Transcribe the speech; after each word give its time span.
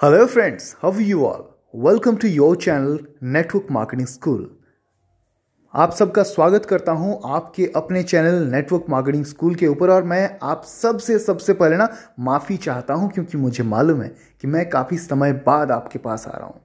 Hello, 0.00 0.26
friends. 0.26 0.76
How 0.80 0.90
are 0.92 1.02
you 1.02 1.26
all? 1.26 1.42
Welcome 1.74 2.16
to 2.18 2.28
your 2.28 2.56
channel 2.56 3.00
Network 3.20 3.66
Marketing 3.68 4.06
School. 4.06 4.46
आप 5.74 5.92
सबका 5.94 6.22
स्वागत 6.22 6.66
करता 6.66 6.92
हूँ 6.92 7.20
आपके 7.24 7.66
अपने 7.76 8.02
चैनल 8.02 8.34
नेटवर्क 8.52 8.86
मार्केटिंग 8.90 9.24
स्कूल 9.24 9.54
के 9.54 9.66
ऊपर 9.66 9.90
और 9.90 10.02
मैं 10.02 10.38
आप 10.42 10.62
सबसे 10.66 11.18
सबसे 11.18 11.52
पहले 11.52 11.76
ना 11.76 11.88
माफ़ी 12.20 12.56
चाहता 12.56 12.94
हूँ 12.94 13.10
क्योंकि 13.10 13.38
मुझे 13.38 13.64
मालूम 13.64 14.00
है 14.02 14.08
कि 14.40 14.48
मैं 14.48 14.68
काफ़ी 14.70 14.98
समय 14.98 15.32
बाद 15.46 15.70
आपके 15.70 15.98
पास 15.98 16.26
आ 16.28 16.36
रहा 16.36 16.46
हूँ 16.46 16.60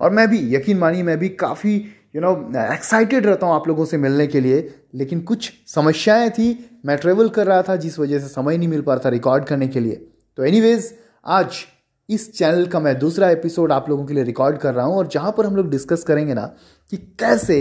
और 0.00 0.10
मैं 0.10 0.28
भी 0.30 0.40
यकीन 0.54 0.78
मानिए 0.78 1.02
मैं 1.02 1.18
भी 1.18 1.28
काफ़ी 1.44 1.76
यू 2.16 2.22
नो 2.22 2.32
एक्साइटेड 2.64 3.26
रहता 3.26 3.46
हूँ 3.46 3.54
आप 3.54 3.68
लोगों 3.68 3.84
से 3.84 3.98
मिलने 3.98 4.26
के 4.26 4.40
लिए 4.40 4.62
लेकिन 4.94 5.20
कुछ 5.22 5.52
समस्याएँ 5.74 6.30
थी 6.30 6.48
मैं 6.86 6.96
ट्रेवल 6.96 7.28
कर 7.28 7.46
रहा 7.46 7.62
था 7.62 7.76
जिस 7.76 7.98
वजह 7.98 8.18
से 8.18 8.28
समय 8.28 8.58
नहीं 8.58 8.68
मिल 8.68 8.82
पा 8.82 8.94
रहा 8.94 9.04
था 9.04 9.08
रिकॉर्ड 9.08 9.44
करने 9.44 9.68
के 9.68 9.80
लिए 9.80 10.02
तो 10.38 10.44
एनीवेज 10.44 10.92
आज 11.26 11.64
इस 12.12 12.32
चैनल 12.38 12.66
का 12.66 12.80
मैं 12.80 12.98
दूसरा 12.98 13.30
एपिसोड 13.30 13.72
आप 13.72 13.88
लोगों 13.88 14.04
के 14.06 14.14
लिए 14.14 14.24
रिकॉर्ड 14.24 14.58
कर 14.58 14.74
रहा 14.74 14.84
हूँ 14.86 14.96
और 14.96 15.06
जहाँ 15.06 15.32
पर 15.32 15.46
हम 15.46 15.56
लोग 15.56 15.70
डिस्कस 15.70 16.02
करेंगे 16.02 16.34
ना 16.34 16.44
कि 16.92 16.96
कैसे 17.20 17.56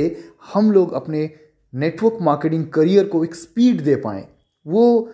हम 0.53 0.71
लोग 0.71 0.93
अपने 0.93 1.29
नेटवर्क 1.73 2.17
मार्केटिंग 2.21 2.65
करियर 2.67 3.07
को 3.07 3.23
एक 3.23 3.35
स्पीड 3.35 3.81
दे 3.81 3.95
पाएँ, 3.95 4.23
वो 4.65 5.09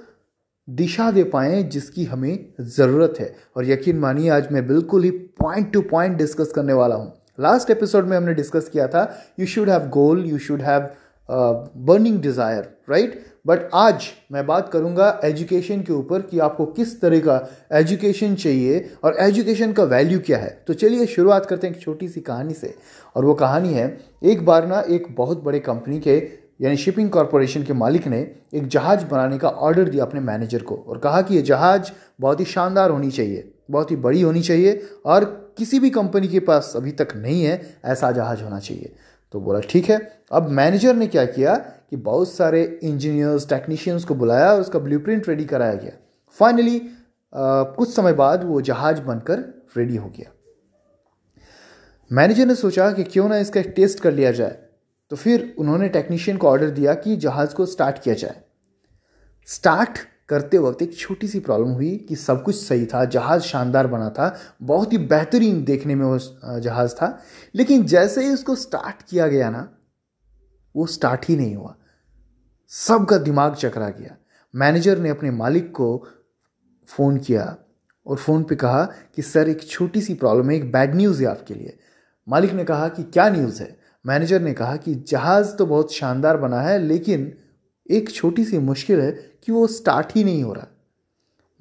दिशा 0.68 1.10
दे 1.12 1.24
पाएँ 1.24 1.64
जिसकी 1.64 2.06
हमें 2.06 2.54
ज़रूरत 2.62 3.14
है। 3.20 3.36
और 3.58 3.66
यकीन 3.66 4.00
मानिए, 4.00 4.30
आज 4.30 4.52
मैं 4.52 4.68
बिल्कुल 4.68 5.04
ही 5.04 5.10
पॉइंट 5.12 5.72
टू 5.74 5.82
पॉइंट 5.82 6.18
डिस्कस 6.18 6.52
करने 6.56 6.74
वाला 6.74 6.96
हूँ। 6.96 7.14
लास्ट 7.40 7.70
एपिसोड 7.70 8.06
में 8.06 8.18
हमने 8.18 8.34
डिस्कस 8.34 8.70
किया 8.70 8.88
था 8.88 9.04
you 9.40 9.46
should 9.46 9.70
have 9.70 9.88
goal 9.90 10.26
you 10.26 10.38
should 10.40 10.62
have 10.62 10.90
burning 11.30 12.20
desire 12.22 12.70
right 12.90 13.24
but 13.48 13.70
आज 13.74 14.08
मैं 14.32 14.46
बात 14.48 14.70
करूँगा 14.70 15.20
एजुकेशन 15.24 15.82
के 15.82 15.94
ऊपर 15.94 16.22
कि 16.22 16.40
आपको 16.40 16.66
किस 16.68 17.00
तरह 17.02 17.20
का 17.20 17.40
एजुकेशन 17.74 18.36
चाहिए 18.36 18.90
और 19.04 19.18
एजुकेशन 19.20 19.74
का 19.74 19.84
वैल्यू 19.86 20.20
क्या 20.20 20.38
है। 20.38 20.50
तो 20.68 20.74
चलिए 20.74 21.06
शुरुआत 21.06 21.46
करते 21.46 21.68
हैं 21.68 21.76
एक 21.76 21.82
छोटी 21.82 22.08
सी 22.08 22.22
कहानी 22.22 22.54
से। 22.54 22.74
और 23.16 23.26
वो 23.26 23.34
कहानी 23.34 23.74
है, 23.74 23.98
एक 24.24 24.46
बार 24.46 24.68
ना 24.68 24.80
एक 24.80 25.08
बहुत 25.18 25.44
बड़े 25.44 25.60
कंपनी 25.60 26.00
के, 26.00 26.18
यानी 26.62 26.78
शिपिंग 26.78 27.10
कॉरपोरेशन 27.10 27.64
के 27.64 27.74
मालिक 27.74 28.08
ने 28.08 28.20
एक 28.54 28.68
जहाज़ 28.68 29.06
बनाने 29.06 29.38
का 29.38 29.50
ऑर्डर 29.50 29.90
दिया 29.90 30.06
अपने 30.06 30.20
मैनेजर 30.22 30.62
को 30.62 30.76
और 30.78 30.98
कहा 30.98 31.22
कि 31.22 31.36
ये 31.36 31.42
जहाज़ 31.42 31.92
बहुत 32.20 32.40
ही 32.40 32.46
शानदार 32.46 32.90
होनी 32.90 33.12
चाहिए, 33.12 33.52
बहुत 33.72 33.92
ही 33.92 33.96
बड़ी 33.98 34.22
होनी 34.22 34.42
चाहिए 34.42 34.82
और 35.06 35.26
किसी 35.58 35.80
भी 35.80 35.90
कंपनी 35.90 36.28
के 36.28 36.40
पास 36.42 36.74
अभी 36.76 36.92
तक 36.94 37.16
नहीं 37.16 37.44
है, 37.44 37.62
ऐसा 37.86 38.12
जहाज़ 38.12 38.44
होना 38.44 38.60
चाहिए। 38.60 38.96
तो 39.34 39.40
बोला, 39.42 39.60
ठीक 39.60 39.90
है। 39.90 39.98
अब 40.32 40.50
मैनेजर 40.50 40.96
ने 40.96 41.08
क्या 41.08 41.26
किया 41.26 41.56
कि 41.56 41.96
बहुत 41.98 42.32
सारे 42.32 42.64
इंजीनियर्स 42.84 43.48
टेक्नीशियंस 43.50 44.04
को 44.06 44.16
बुलाया 44.16 44.52
और 44.54 44.62
उसका 44.62 44.80
ब्लूप्रिंट 44.80 45.30
रेडी 45.30 45.46
कराया 45.46 45.74
गया। 45.74 45.92
फाइनली 46.40 46.80
कुछ 47.34 47.94
समय 47.96 48.14
बाद 48.14 48.44
वो 48.44 48.62
जहाज़ 48.62 49.02
बनकर 49.02 49.40
रेडी 49.78 49.96
हो 49.96 50.10
गया। 50.10 50.32
मैनेजर 52.12 52.46
ने 52.46 52.56
सोचा 52.56 52.92
कि 52.92 53.04
क्यों 53.04 53.28
ना 53.30 53.38
इसका 53.38 53.60
एक 53.60 53.74
टेस्ट 53.76 54.00
कर 54.00 54.14
लिया 54.14 54.32
जाए। 54.32 54.58
तो 55.12 55.16
फिर 55.16 55.54
उन्होंने 55.60 55.90
टेक्नीशियन 55.90 56.38
को 56.38 56.48
ऑर्डर 56.48 56.70
दिया 56.70 56.94
कि 56.94 57.16
जहाज़ 57.16 57.56
को 57.56 57.66
स्टार्ट 57.66 58.00
किया 58.00 58.16
जाए। 58.16 58.42
स्टार्ट 59.48 60.00
करते 60.30 60.58
वक्त 60.58 60.82
एक 60.82 60.98
छोटी 60.98 61.28
सी 61.28 61.40
प्रॉब्लम 61.40 61.68
हुई 61.68 62.06
कि 62.10 62.16
सब 62.16 62.44
कुछ 62.44 62.56
सही 62.56 62.86
था, 62.86 63.06
जहाज़ 63.06 63.42
शानदार 63.42 63.88
बना 63.88 64.10
था, 64.10 64.40
बहुत 64.62 64.94
ही 64.94 64.98
बेहतरीन 64.98 65.64
देखने 65.64 65.96
में 65.96 66.06
वो 66.06 66.20
जहाज़ 66.60 66.94
था। 66.96 67.20
लेकिन 67.56 67.86
जैसे 67.86 68.26
ही 68.26 68.34
उसको 68.34 68.56
स्टार्ट 68.56 69.04
किया 69.10 69.28
गया 69.28 69.50
ना, 69.50 69.74
वो 70.76 70.86
स्टार्ट 70.86 71.26
ही 71.26 71.36
नहीं 71.36 71.56
हुआ। 71.56 71.76
सबका 72.68 73.18
दिमाग 73.18 73.56
चकरा 73.56 73.90
गया। 73.90 74.18
मैनेजर 74.56 75.00
ने 75.00 75.10
अपने 75.10 75.32
मालिक 75.32 75.72
को 75.72 76.08
फ़ोन 76.88 77.18
किया 77.18 77.58
और 78.06 78.18
फ़ोन 78.18 78.44
पे 78.44 78.56
कहा 78.56 78.84
कि, 79.16 79.22
सर, 79.22 79.50
एक 79.50 79.68
छोटी 79.68 80.02
सी 80.02 80.14
प्रॉब्लम 80.14 80.50
है, 80.50 80.56
एक 80.56 80.72
बैड 80.72 80.96
न्यूज़ 80.96 81.24
है 81.24 81.30
आपके 81.30 81.54
लिए। 81.54 81.80
मालिक 82.30 82.54
ने 82.54 82.64
कहा 82.64 82.88
कि, 82.88 83.04
क्या 83.04 83.30
न्यूज़ 83.30 83.62
है? 83.62 83.80
मैनेजर 84.06 84.42
ने 84.42 84.54
कहा 84.54 84.76
कि, 84.76 84.96
जहाज़ 84.96 85.56
तो 85.56 85.66
बहुत 85.66 85.94
शानदार 85.94 86.38
बना 86.38 86.62
है, 86.62 86.80
लेकिन 86.80 87.38
एक 87.92 88.12
छोटी 88.12 88.46
सी 88.46 88.58
मुश्किल 88.58 89.00
है 89.00 89.12
कि 89.12 89.52
वो 89.52 89.68
स्टार्ट 89.68 90.08
ही 90.16 90.24
नहीं 90.24 90.44
हो 90.44 90.54
रहा। 90.54 90.68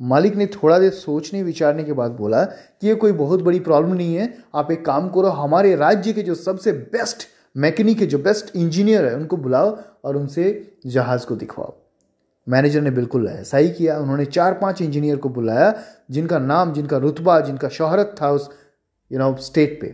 मालिक 0.00 0.36
ने 0.36 0.46
थोड़ा 0.46 0.78
देर 0.78 0.90
सोचने 0.90 1.42
विचारने 1.42 1.84
के 1.84 1.92
बाद 1.92 2.10
बोला 2.10 2.44
कि 2.44 2.88
ये 2.88 2.94
कोई 2.94 3.12
बहुत 3.12 3.42
बड़ी 3.42 3.60
प्रॉब्लम 3.60 3.94
नहीं 3.94 4.14
है। 4.14 4.38
आप 4.54 4.72
एक 4.72 4.84
काम 4.84 5.08
करो, 5.08 5.28
हमारे 5.28 5.76
राज्य 5.76 6.12
के 6.12 6.22
जो 6.22 6.34
सबसे 6.34 6.72
बेस्ट 6.72 7.28
मैकेनिक 7.56 8.00
है, 8.00 8.06
जो 8.06 8.18
बेस्ट 8.18 8.56
इंजीनियर 8.56 9.04
है, 9.04 9.16
उनको 9.16 9.36
बुलाओ 9.36 9.78
और 10.04 10.16
उनसे 10.16 10.76
जहाज़ 10.86 11.26
को 11.26 11.36
दिखवाओ। 11.36 11.74
मैनेजर 12.48 12.80
ने 12.80 12.90
बिल्कुल 12.90 13.28
ऐसा 13.28 13.58
ही 13.58 13.70
किया। 13.70 13.98
उन्होंने 13.98 14.24
चार 14.24 14.54
पाँच 14.54 14.82
इंजीनियर 14.82 15.16
को 15.16 15.28
बुलाया, 15.28 15.82
जिनका 16.10 16.38
नाम, 16.38 16.72
जिनका 16.72 16.96
रुतबा, 16.96 17.40
जिनका 17.40 17.68
शोहरत 17.68 18.14
था 18.22 18.30
उस 18.30 18.50
यू 19.12 19.18
नो 19.18 19.36
स्टेट 19.36 19.80
पे। 19.80 19.86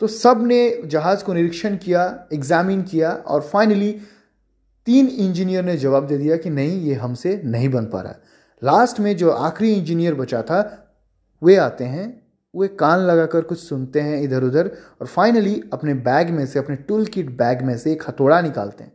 तो 0.00 0.06
सबने 0.06 0.82
जहाज़ 0.86 1.24
को 1.24 1.32
निरीक्षण 1.32 1.76
किया 1.76 2.26
एग्जामिन 2.32 2.82
किया 2.82 3.10
और 3.10 3.40
फाइनली 3.40 4.00
तीन 4.86 5.06
इंजीनियर 5.08 5.64
ने 5.64 5.76
जवाब 5.76 6.06
दे 6.06 6.18
दिया 6.18 6.36
कि 6.36 6.50
नहीं, 6.50 6.80
ये 6.80 6.94
हमसे 6.94 7.40
नहीं 7.44 7.68
बन 7.68 7.86
पा 7.86 8.00
रहा 8.00 8.14
लास्ट 8.62 9.00
में 9.00 9.16
जो 9.16 9.30
आखिरी 9.30 9.72
इंजीनियर 9.72 10.14
बचा 10.14 10.42
था, 10.42 10.80
वे 11.42 11.56
आते 11.56 11.84
हैं, 11.84 12.22
वे 12.54 12.68
कान 12.68 13.00
लगाकर 13.00 13.40
कुछ 13.40 13.58
सुनते 13.58 14.00
हैं 14.00 14.20
इधर 14.22 14.44
उधर 14.44 14.70
और 15.00 15.06
फाइनली 15.06 15.62
अपने 15.72 15.94
बैग 15.94 16.30
में 16.30 16.46
से, 16.46 16.58
अपने 16.58 16.76
टूल 16.76 17.06
किट 17.06 17.30
बैग 17.30 17.62
में 17.62 17.76
से 17.78 17.92
एक 17.92 18.02
हथौड़ा 18.08 18.40
निकालते 18.40 18.84
हैं 18.84 18.92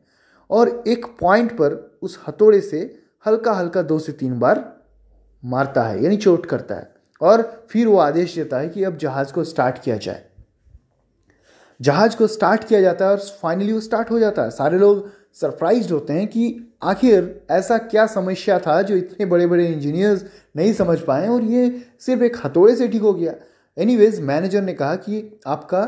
और 0.49 0.83
एक 0.87 1.05
पॉइंट 1.19 1.51
पर 1.51 1.99
उस 2.01 2.19
हथौड़े 2.27 2.61
से 2.61 2.79
हल्का 3.25 3.53
हल्का 3.53 3.81
दो 3.81 3.99
से 3.99 4.11
तीन 4.11 4.39
बार 4.39 4.63
मारता 5.43 5.83
है, 5.83 6.03
यानी 6.03 6.17
चोट 6.17 6.45
करता 6.45 6.75
है 6.75 6.91
और 7.21 7.67
फिर 7.69 7.87
वो 7.87 7.97
आदेश 7.97 8.35
देता 8.35 8.57
है 8.57 8.69
कि 8.69 8.83
अब 8.83 8.97
जहाज़ 8.97 9.33
को 9.33 9.43
स्टार्ट 9.43 9.81
किया 9.83 9.97
जाए। 9.97 10.23
जहाज़ 11.79 12.15
को 12.17 12.27
स्टार्ट 12.27 12.63
किया 12.63 12.81
जाता 12.81 13.05
है 13.05 13.11
और 13.11 13.19
फाइनली 13.41 13.73
वो 13.73 13.79
स्टार्ट 13.79 14.11
हो 14.11 14.19
जाता 14.19 14.43
है। 14.43 14.49
सारे 14.49 14.79
लोग 14.79 15.07
सरप्राइज़ 15.37 15.91
होते 15.93 16.13
हैं 16.13 16.27
कि 16.27 16.55
आखिर 16.83 17.47
ऐसा 17.51 17.77
क्या 17.77 18.05
समस्या 18.07 18.59
था 18.59 18.81
जो 18.81 18.95
इतने 18.95 19.25
बड़े 19.25 19.47
बड़े 19.47 19.67
इंजीनियर्स 19.67 20.25
नहीं 20.57 20.73
समझ 20.73 20.99
पाए 20.99 21.27
और 21.27 21.43
ये 21.43 21.69
सिर्फ़ 21.99 22.23
एक 22.23 22.37
हथौड़े 22.45 22.75
से 22.75 22.87
ठीक 22.87 23.01
हो 23.01 23.13
गया। 23.13 23.33
एनीवेज 23.77 24.19
मैनेजर 24.21 24.61
ने 24.61 24.73
कहा 24.73 24.95
कि 24.95 25.39
आपका 25.47 25.83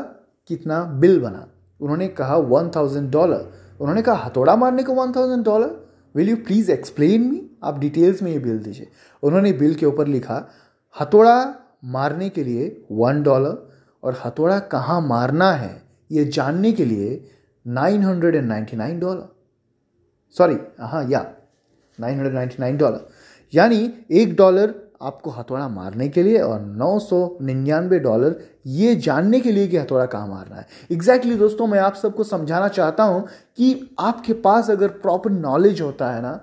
कितना 0.50 0.82
बिल 1.00 1.18
बना। 1.20 1.46
उन्होंने 1.80 2.08
कहा 2.10 2.36
वन 2.36 2.70
थाउज़ेंड 2.76 3.10
डॉलर 3.10 3.50
उन्होंने 3.80 4.02
कहा, 4.02 4.14
हथौड़ा 4.16 4.54
मारने 4.56 4.82
को 4.82 4.94
one 4.94 5.12
thousand 5.12 5.44
dollar 5.44 5.80
will 6.14 6.28
you 6.28 6.36
please 6.36 6.70
explain 6.72 7.22
me 7.22 7.40
आप 7.64 7.78
डिटेल्स 7.78 8.22
में 8.22 8.30
ये 8.32 8.38
बिल 8.38 8.58
दीजिए। 8.58 8.88
उन्होंने 9.22 9.52
बिल 9.52 9.74
के 9.74 9.86
ऊपर 9.86 10.06
लिखा, 10.06 10.48
हथौड़ा 10.96 11.54
मारने 11.84 12.28
के 12.28 12.44
लिए 12.44 12.84
वन 12.92 13.22
डॉलर 13.22 13.56
और 14.02 14.20
हथौड़ा 14.24 14.58
कहाँ 14.58 15.00
मारना 15.00 15.50
है? 15.52 15.82
ये 16.10 16.24
जानने 16.26 16.72
के 16.72 16.84
लिए 16.84 17.24
nine 17.66 18.02
hundred 18.04 18.34
and 18.34 18.48
ninety 18.48 18.76
nine 18.76 18.98
dollar. 19.00 19.28
Sorry 20.36 20.56
हाँ 20.80 21.04
या 21.10 21.26
nine 21.98 22.14
hundred 22.14 22.34
ninety 22.34 22.56
nine 22.60 22.76
dollar. 22.76 23.08
यानी 23.52 23.92
एक 24.10 24.34
डॉलर 24.36 24.74
आपको 25.02 25.30
हथौड़ा 25.30 25.68
मारने 25.68 26.08
के 26.08 26.22
लिए 26.22 26.38
और 26.38 26.60
नौ 26.60 26.98
सौ 26.98 27.38
निन्यानवे 27.42 27.98
डॉलर 27.98 28.36
ये 28.66 28.94
जानने 28.96 29.40
के 29.40 29.52
लिए 29.52 29.66
कि 29.68 29.76
हथौड़ा 29.76 30.06
कहाँ 30.06 30.26
मारना 30.28 30.56
है। 30.56 30.66
एग्जैक्टली 30.90 31.30
exactly, 31.30 31.38
दोस्तों, 31.38 31.66
मैं 31.66 31.78
आप 31.78 31.94
सबको 31.94 32.24
समझाना 32.24 32.68
चाहता 32.68 33.04
हूँ 33.04 33.26
कि 33.56 33.96
आपके 34.00 34.32
पास 34.32 34.70
अगर 34.70 34.88
प्रॉपर 34.88 35.30
नॉलेज 35.30 35.80
होता 35.80 36.10
है 36.10 36.22
ना 36.22 36.40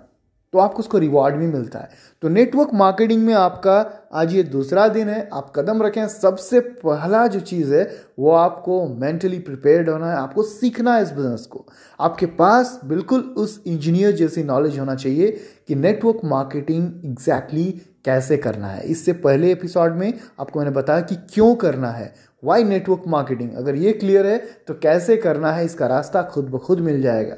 तो 0.54 0.60
आपको 0.60 0.80
उसको 0.80 0.98
रिवॉर्ड 0.98 1.36
भी 1.36 1.48
मिलता 1.48 1.80
है। 1.80 1.90
तो 2.22 2.30
नेटवर्क 2.30 2.70
मार्केटिंग 2.74 3.24
में 3.24 3.34
आपका 3.34 3.74
आज 4.14 4.34
ये 4.34 4.44
दूसरा 4.44 4.88
दिन 4.88 5.10
है, 5.10 5.28
आप 5.34 5.52
कदम 5.56 5.82
रखें। 5.84 6.08
सबसे 6.08 6.60
पहला 6.60 7.26
जो 7.28 7.40
चीज़ 7.40 7.74
है, 7.74 7.84
वो 8.20 8.32
आपको 8.32 8.86
मेंटली 8.90 9.40
प्रिपेयर्ड 9.40 9.90
होना 9.90 10.12
है, 10.12 10.18
आपको 10.18 10.44
सीखना 10.44 10.96
है 10.96 11.04
इस 11.04 11.12
बिज़नेस 11.12 11.46
को। 11.46 11.66
आपके 12.00 12.26
पास 12.26 12.80
बिल्कुल 12.86 13.20
उस 13.38 13.62
इंजीनियर 13.68 14.12
जैसी 14.12 14.44
नॉलेज 14.44 14.80
होना 14.80 14.96
चाहिए 14.96 15.32
कि 15.68 15.76
नेटवर्क 15.76 16.22
मार्केटिंग 16.26 17.06
एग्जैक्टली 17.06 17.66
कैसे 18.06 18.38
करना 18.38 18.68
है। 18.68 18.86
इससे 18.86 19.14
पहले 19.16 19.52
एपिसोड 19.52 19.96
में 19.96 20.14
आपको 20.40 20.60
मैंने 20.60 20.72
बताया 20.72 21.02
कि 21.02 21.16
क्यों 21.34 21.54
करना 21.56 21.92
है। 21.92 22.14
वाई 22.44 22.64
नेटवर्क 22.64 23.04
मार्केटिंग 23.08 23.54
अगर 23.54 23.76
ये 23.76 23.92
क्लियर 23.94 24.26
है 24.26 24.38
तो 24.68 24.74
कैसे 24.74 25.18
करना 25.18 25.52
है, 25.52 25.66
इसका 25.66 25.88
रास्ता 25.88 26.22
खुद 26.24 26.50
ब 26.50 26.58
खुद 26.58 26.80
मिल 26.80 27.02
जाएगा। 27.02 27.36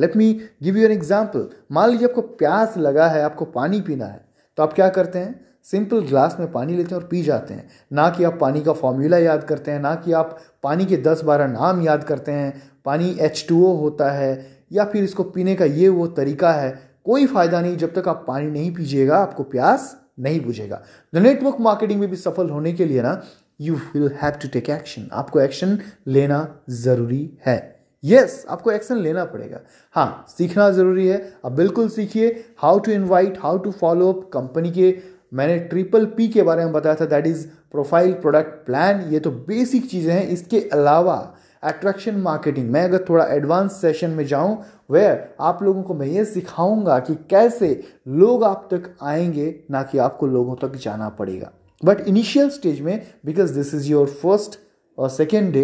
Let 0.00 0.16
me 0.16 0.32
give 0.62 0.76
you 0.76 0.84
an 0.84 0.92
example 0.92 1.48
मान 1.72 1.90
लीजिए 1.90 2.08
आपको 2.08 2.20
प्यास 2.20 2.76
लगा 2.78 3.06
है, 3.08 3.22
आपको 3.22 3.44
पानी 3.46 3.80
पीना 3.82 4.06
है 4.06 4.24
तो 4.58 4.62
आप 4.62 4.72
क्या 4.72 4.88
करते 4.90 5.18
हैं? 5.18 5.40
सिंपल 5.64 6.00
ग्लास 6.02 6.36
में 6.40 6.50
पानी 6.52 6.76
लेते 6.76 6.94
हैं 6.94 7.00
और 7.00 7.06
पी 7.08 7.22
जाते 7.22 7.54
हैं। 7.54 7.68
ना 7.92 8.08
कि 8.10 8.24
आप 8.24 8.36
पानी 8.40 8.60
का 8.62 8.72
फॉर्मूला 8.74 9.18
याद 9.18 9.42
करते 9.44 9.70
हैं, 9.70 9.80
ना 9.80 9.94
कि 9.96 10.12
आप 10.12 10.38
पानी 10.62 10.84
के 10.86 10.96
दस 10.98 11.22
बारह 11.24 11.46
नाम 11.48 11.82
याद 11.82 12.04
करते 12.04 12.32
हैं। 12.32 12.62
पानी 12.84 13.10
एच 13.20 13.44
टू 13.48 13.64
ओ 13.64 13.74
होता 13.76 14.10
है, 14.10 14.46
या 14.72 14.84
फिर 14.84 15.04
इसको 15.04 15.24
पीने 15.26 15.54
का 15.54 15.64
ये 15.64 15.88
वो 15.90 16.06
तरीका 16.08 16.52
है, 16.52 16.70
कोई 17.04 17.26
फ़ायदा 17.26 17.60
नहीं 17.60 17.76
जब 17.76 17.92
तक 17.94 18.08
आप 18.08 18.24
पानी 18.28 18.50
नहीं 18.50 18.72
पीजिएगा, 18.74 19.16
आपको 19.18 19.42
प्यास 19.44 19.96
नहीं 20.18 20.40
बुझेगा। 20.40 20.82
द 21.12 21.18
नेटवर्क 21.18 21.60
मार्केटिंग 21.60 22.00
में 22.00 22.08
भी 22.10 22.16
सफल 22.18 22.50
होने 22.50 22.72
के 22.72 22.84
लिए 22.84 23.02
ना 23.02 23.20
you 23.60 23.74
will 23.74 24.10
have 24.22 24.32
to 24.32 24.48
take 24.48 24.70
action 24.70 25.08
आपको 25.12 25.40
एक्शन 25.40 25.78
लेना 26.08 26.46
ज़रूरी 26.70 27.30
है। 27.46 27.79
यस 28.04 28.36
yes, 28.36 28.50
आपको 28.50 28.70
एक्शन 28.70 28.96
लेना 28.96 29.24
पड़ेगा। 29.24 29.60
हाँ 29.94 30.24
सीखना 30.28 30.70
ज़रूरी 30.70 31.06
है। 31.08 31.18
अब 31.44 31.52
बिल्कुल 31.52 31.88
सीखिए 31.88 32.28
how 32.58 32.78
to 32.78 32.92
invite 32.92 33.38
how 33.38 33.58
to 33.58 33.70
follow 33.70 34.12
up 34.12 34.30
company 34.32 34.70
के 34.70 34.94
मैंने 35.32 35.58
ट्रिपल 35.58 36.06
पी 36.06 36.28
के 36.28 36.42
बारे 36.42 36.64
में 36.64 36.72
बताया 36.72 36.94
था 36.94 37.04
that 37.06 37.26
is 37.26 37.46
profile 37.72 38.12
product 38.12 38.64
plan 38.66 39.00
ये 39.10 39.20
तो 39.20 39.30
बेसिक 39.30 39.90
चीज़ें 39.90 40.12
हैं। 40.14 40.26
इसके 40.28 40.60
अलावा 40.72 41.16
अट्रैक्शन 41.62 42.16
मार्केटिंग 42.16 42.70
मैं 42.70 42.84
अगर 42.84 43.04
थोड़ा 43.08 43.24
एडवांस 43.26 43.72
सेशन 43.72 44.10
में 44.10 44.24
जाऊँ 44.26 44.56
वेयर 44.90 45.34
आप 45.40 45.62
लोगों 45.62 45.82
को 45.82 45.94
मैं 45.94 46.06
ये 46.06 46.24
सिखाऊँगा 46.24 46.98
कि 46.98 47.14
कैसे 47.30 47.68
लोग 48.08 48.44
आप 48.44 48.68
तक 48.72 48.90
आएँगे 49.02 49.54
ना 49.70 49.82
कि 49.82 49.98
आपको 49.98 50.26
लोगों 50.26 50.56
तक 50.56 50.76
जाना 50.76 51.08
पड़ेगा। 51.08 51.52
बट 51.82 52.00
इनिशियल 52.00 52.50
स्टेज 52.50 52.80
में 52.80 53.06
because 53.26 53.54
this 53.54 53.74
is 53.74 53.90
your 53.90 54.06
first 54.22 54.58
और 54.98 55.08
सेकेंड 55.08 55.52
डे 55.52 55.62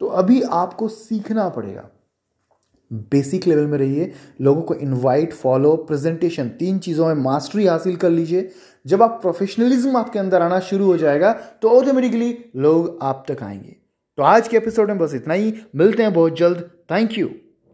तो 0.00 0.06
अभी 0.06 0.42
आपको 0.42 0.88
सीखना 0.88 1.48
पड़ेगा। 1.48 1.88
बेसिक 2.90 3.46
लेवल 3.46 3.66
में 3.66 3.78
रहिए, 3.78 4.12
लोगों 4.40 4.62
को 4.62 4.74
इनवाइट 4.74 5.32
फॉलो 5.32 5.76
प्रेजेंटेशन 5.76 6.48
तीन 6.48 6.78
चीज़ों 6.78 7.06
में 7.06 7.14
मास्टरी 7.14 7.66
हासिल 7.66 7.96
कर 7.96 8.10
लीजिए। 8.10 8.50
जब 8.86 9.02
आप 9.02 9.18
प्रोफेशनलिज्म 9.22 9.96
आपके 9.96 10.18
अंदर 10.18 10.42
आना 10.42 10.60
शुरू 10.60 10.86
हो 10.86 10.96
जाएगा 10.96 11.32
तो 11.32 11.68
ऑटोमेटिकली 11.70 12.36
लोग 12.56 12.98
आप 13.02 13.24
तक 13.28 13.42
आएँगे। 13.42 13.76
तो 14.18 14.22
आज 14.22 14.48
के 14.48 14.56
एपिसोड 14.56 14.88
में 14.88 14.98
बस 14.98 15.14
इतना 15.14 15.34
ही। 15.34 15.54
मिलते 15.76 16.02
हैं 16.02 16.12
बहुत 16.12 16.36
जल्द। 16.36 16.70
Thank 16.90 17.18
you 17.18 17.28